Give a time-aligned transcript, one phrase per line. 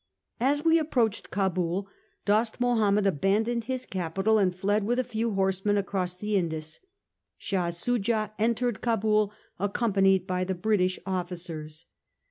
[0.39, 1.87] As we approached Cabul,
[2.25, 6.79] Dost Mahomed abandoned his capital and fled with a few horsemen across the Indus.
[7.37, 11.85] Shah Soojah entered Cabul accompanied by the British officers.